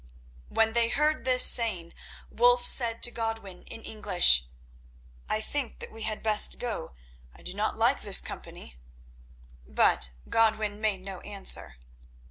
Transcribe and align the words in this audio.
When 0.49 0.73
they 0.73 0.89
heard 0.89 1.25
this 1.25 1.45
saying 1.45 1.93
Wulf 2.31 2.65
said 2.65 3.03
to 3.03 3.11
Godwin, 3.11 3.61
in 3.65 3.83
English: 3.83 4.47
"I 5.29 5.39
think 5.41 5.77
that 5.77 5.91
we 5.91 6.01
had 6.01 6.23
best 6.23 6.57
go; 6.57 6.95
I 7.35 7.43
do 7.43 7.53
not 7.53 7.77
like 7.77 8.01
this 8.01 8.19
company." 8.19 8.77
But 9.67 10.09
Godwin 10.27 10.81
made 10.81 11.01
no 11.01 11.19
answer. 11.21 11.77